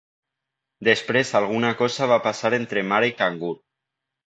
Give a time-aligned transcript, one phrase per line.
[0.87, 3.55] Després alguna cosa va passar entre mare i cangur.